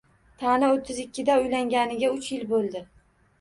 Tani 0.43 0.69
o`ttiz 0.77 1.01
ikkida, 1.03 1.35
uylanganiga 1.43 2.11
uch 2.17 2.31
yil 2.37 2.49
bo`ldi 2.55 2.83